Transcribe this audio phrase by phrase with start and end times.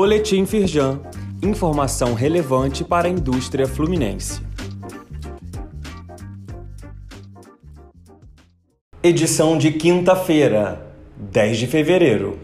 [0.00, 1.00] Boletim Firjan.
[1.42, 4.40] Informação relevante para a indústria fluminense.
[9.02, 12.38] Edição de quinta-feira, 10 de fevereiro.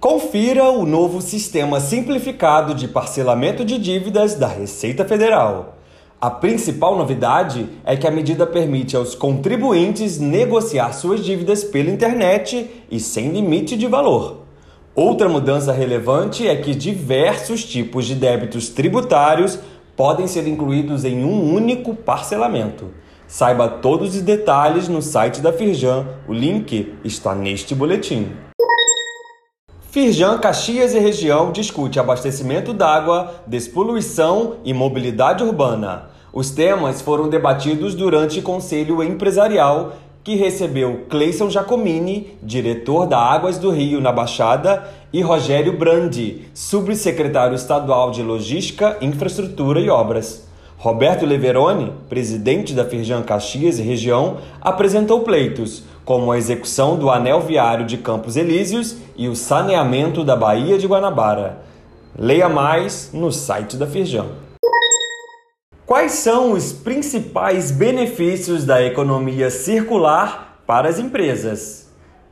[0.00, 5.76] Confira o novo sistema simplificado de parcelamento de dívidas da Receita Federal.
[6.18, 12.70] A principal novidade é que a medida permite aos contribuintes negociar suas dívidas pela internet
[12.90, 14.45] e sem limite de valor.
[14.96, 19.58] Outra mudança relevante é que diversos tipos de débitos tributários
[19.94, 22.94] podem ser incluídos em um único parcelamento.
[23.28, 28.32] Saiba todos os detalhes no site da Firjan, o link está neste boletim.
[29.90, 36.08] Firjan Caxias e região discute abastecimento d'água, despoluição e mobilidade urbana.
[36.32, 39.92] Os temas foram debatidos durante Conselho Empresarial
[40.26, 47.54] que recebeu Cleison Giacomini, diretor da Águas do Rio na Baixada, e Rogério Brandi, subsecretário
[47.54, 50.48] estadual de Logística, Infraestrutura e Obras.
[50.78, 57.40] Roberto Leveroni, presidente da Firjan Caxias e região, apresentou pleitos, como a execução do anel
[57.42, 61.62] viário de Campos Elíseos e o saneamento da Baía de Guanabara.
[62.18, 64.26] Leia mais no site da Firjan.
[65.86, 71.88] Quais são os principais benefícios da economia circular para as empresas?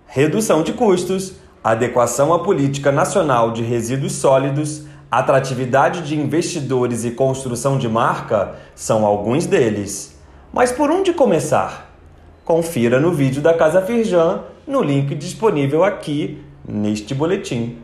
[0.09, 7.79] Redução de custos, adequação à política nacional de resíduos sólidos, atratividade de investidores e construção
[7.79, 10.19] de marca são alguns deles.
[10.53, 11.95] Mas por onde começar?
[12.45, 17.84] Confira no vídeo da Casa Firjan no link disponível aqui neste boletim.